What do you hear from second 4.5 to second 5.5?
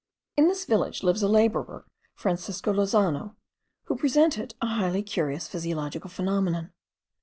a highly curious